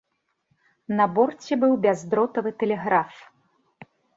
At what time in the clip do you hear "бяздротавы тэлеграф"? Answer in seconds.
1.85-3.25